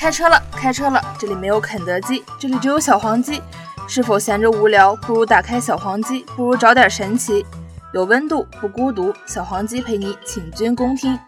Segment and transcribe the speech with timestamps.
[0.00, 0.98] 开车了，开车了！
[1.18, 3.42] 这里没有肯德基，这里只有小黄鸡。
[3.86, 7.44] 是否闲着无聊，不如打开小黄鸡，不如找点神奇。
[7.92, 11.18] 有温度，不孤独，小黄鸡陪你请君共听。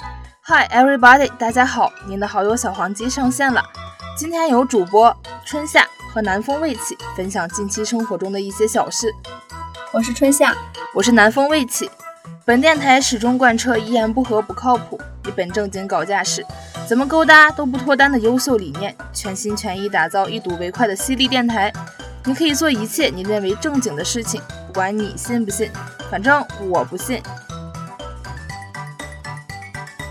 [0.46, 3.62] Hi everybody，大家好，您的好友小黄鸡上线了。
[4.16, 9.14] 今天由主播春夏和南风未起分享近期生活中的一些小事。
[9.92, 10.56] 我是春夏，
[10.94, 11.90] 我是南风未起。
[12.46, 16.44] 本电台始终贯彻一言不合不靠谱，一本正经搞架势，
[16.88, 21.72] 怎么勾搭都不脱单的优秀理念，全心全意打造一睹为快的犀利电台。
[22.24, 25.70] 你可以做一切你认为正经的事情，不管你信不信，
[26.10, 27.22] 反正我不信。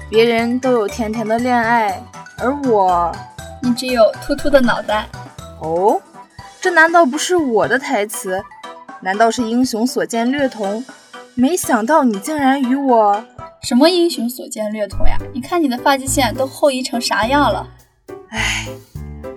[0.09, 2.03] 别人都有甜甜的恋爱，
[2.37, 3.15] 而我，
[3.61, 5.07] 你只有秃秃的脑袋。
[5.61, 6.01] 哦，
[6.59, 8.43] 这难道不是我的台词？
[9.01, 10.83] 难道是英雄所见略同？
[11.33, 13.23] 没想到你竟然与我……
[13.63, 15.15] 什么英雄所见略同呀？
[15.33, 17.67] 你看你的发际线都后移成啥样了？
[18.29, 18.67] 唉。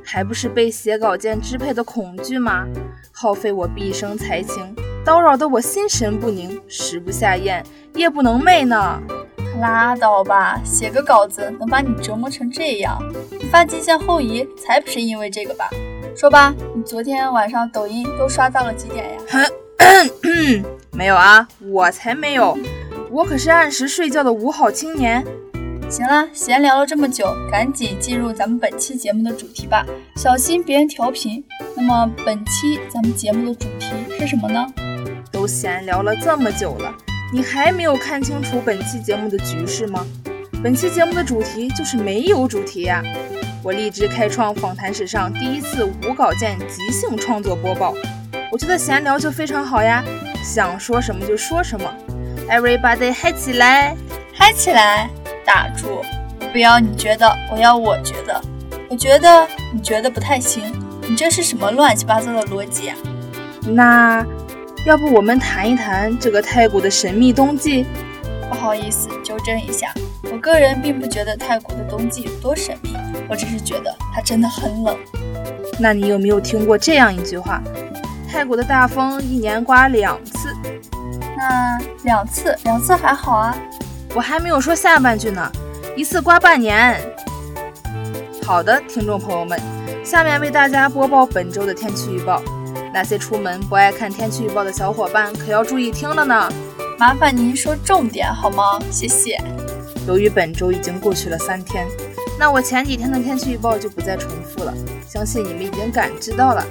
[0.06, 2.66] 还不是被写稿件支配的恐惧吗？
[3.12, 7.64] 耗费我毕生才情，叨扰得我心神不宁，食不下咽，
[7.94, 9.00] 夜不能寐呢。
[9.60, 12.98] 拉倒吧，写个稿子能把你折磨成这样？
[13.30, 15.68] 你发际线后移才不是因为这个吧？
[16.16, 19.20] 说吧，你昨天晚上抖音都刷到了几点呀？
[20.92, 22.56] 没有啊，我才没有，
[23.14, 25.24] 我可是按时睡觉的五好青年。
[25.88, 31.44] 行了，闲聊了这么久，赶紧进入咱们本期节目的主题吧，小心别人调频。
[31.76, 34.66] 那么本期咱们节目的主题是什么呢？
[35.30, 36.92] 都闲聊了这么久了，
[37.32, 40.04] 你还没有看清楚本期节目的局势吗？
[40.60, 43.00] 本期节目的主题就是没有主题呀！
[43.62, 47.94] 我立志开创访谈史上第一次无稿件即兴创作播报，
[48.50, 50.02] 我觉得闲聊就非常好呀，
[50.42, 51.94] 想说什么就说什么
[52.48, 53.96] ，Everybody 嗨起来，
[54.32, 55.10] 嗨起来！
[55.44, 56.02] 打住！
[56.52, 58.40] 不要你觉得，我要我觉得。
[58.88, 60.62] 我觉得你觉得不太行，
[61.02, 62.96] 你这是什么乱七八糟的逻辑啊？
[63.66, 64.24] 那
[64.86, 67.84] 要不我们谈一谈这个太古的神秘冬季？
[68.48, 69.92] 不好意思，纠正一下，
[70.30, 72.94] 我个人并不觉得太古的冬季有多神秘，
[73.28, 74.96] 我只是觉得它真的很冷。
[75.80, 77.60] 那你有没有听过这样一句话？
[78.30, 80.53] 泰国的大风一年刮两次。
[81.44, 83.54] 那两次，两次还好啊。
[84.14, 85.52] 我还没有说下半句呢，
[85.94, 86.98] 一次刮半年。
[88.46, 89.60] 好的，听众朋友们，
[90.02, 92.42] 下面为大家播报本周的天气预报。
[92.94, 96.50] 那些出门不爱看天气预报的小伙伴可要注意听了呢。
[96.98, 98.78] 麻烦您说重点好吗？
[98.90, 99.38] 谢谢。
[100.06, 101.86] 由于本周已经过去了三天，
[102.38, 104.72] 那我前几天的天气预报就不再重复了。
[105.06, 106.64] 相信你们已经感知到了。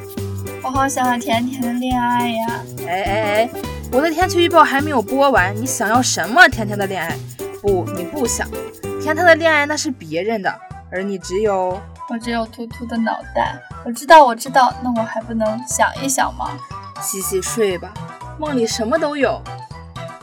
[0.64, 2.64] 我好想要甜甜的恋爱呀！
[2.88, 3.50] 哎哎哎，
[3.94, 7.16] 我的天气预报还没有播完，你想要什么甜甜的恋爱？
[7.62, 8.50] 不，你不想，
[9.00, 10.52] 甜甜的恋爱那是别人的，
[10.92, 13.56] 而你只有我只有秃秃的脑袋。
[13.86, 16.50] 我知道，我知道，那我还不能想一想吗？
[17.04, 17.94] 洗洗睡吧，
[18.40, 19.40] 梦里什么都有。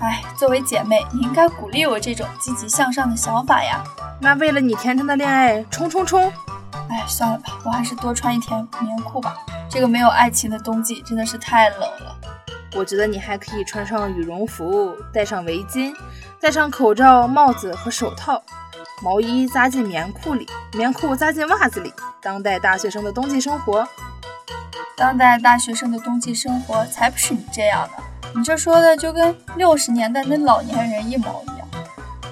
[0.00, 3.84] 哎，作为姐妹，你应该鼓励我这种积极向上的想法呀。
[4.20, 6.28] 那为了你甜甜的恋爱，冲冲冲！
[6.90, 9.36] 哎，算了吧，我还是多穿一条棉裤吧。
[9.68, 12.09] 这个没有爱情的冬季真的是太冷了。
[12.74, 15.92] 我觉得你还可以穿上羽绒服，戴上围巾。
[16.40, 18.42] 戴上口罩、帽子和手套，
[19.02, 21.92] 毛衣扎进棉裤里，棉裤扎进袜子里。
[22.22, 23.86] 当代大学生的冬季生活，
[24.96, 28.02] 当代大学生的冬季生活才不是你这样的。
[28.34, 31.68] 你这说的就跟六十年代那老年人一模一样。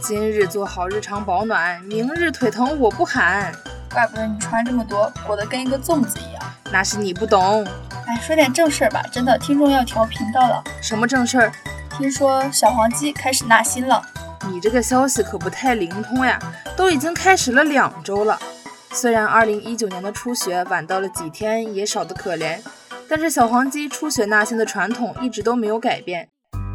[0.01, 3.53] 今日做好日常保暖，明日腿疼我不喊。
[3.93, 6.43] 怪不得你穿这么多，裹得跟一个粽子一样。
[6.71, 7.67] 那是你不懂。
[8.09, 10.65] 哎，说点正事儿吧，真的，听众要调频道了。
[10.81, 11.53] 什么正事儿？
[11.91, 14.03] 听说小黄鸡开始纳新了，
[14.51, 16.39] 你这个消息可不太灵通呀！
[16.75, 18.39] 都已经开始了两周了，
[18.93, 22.59] 虽然二零一九年的初雪晚到了几天，也少得可怜，
[23.11, 26.27] 但是小黄鸡初雪纳新的传统一直都没有改变。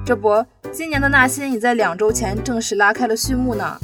[0.05, 3.79] 这不，今年的纳新已在两周前正式拉开了序幕呢。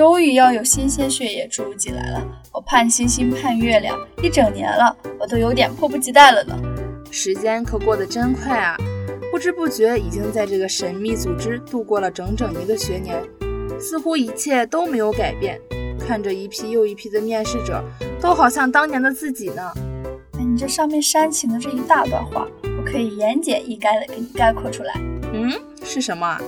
[0.00, 6.58] 哎，终于要有新鲜血液注入进来了，我盼星星盼月亮一整年了，我都有点迫不及待了呢。
[7.10, 8.78] 时间可过得真快啊！
[9.30, 13.22] 不知不觉已经在这个神秘组织度过了整整一个学年，
[13.78, 15.60] 似乎一切都没有改变。
[15.98, 17.84] 看着一批又一批的面试者，
[18.22, 19.70] 都好像当年的自己呢。
[20.38, 24.94] 哎，你这上面煽情的这一大段话，我可以言简意赅的给你概括出来。
[25.34, 25.52] 嗯，
[25.84, 26.38] 是什么？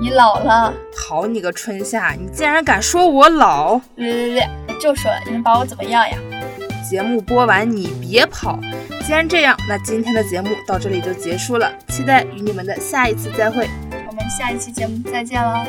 [0.00, 0.72] 你老了。
[1.10, 3.80] 好你个春夏，你竟然敢说我老！
[3.96, 6.16] 略略略，我就说了，你能把我怎么样呀？
[6.88, 8.60] 节目播完你别跑。
[9.04, 11.68] 既然这样，那今天的节目到这里就结束了。
[11.88, 13.68] 期待与你们的下一次再会。
[14.06, 15.66] 我们下一期节目再见了。